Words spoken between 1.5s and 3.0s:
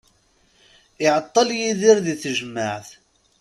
Yidir di tejmaɛt.